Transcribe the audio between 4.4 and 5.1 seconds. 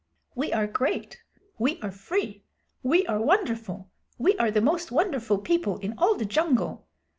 the most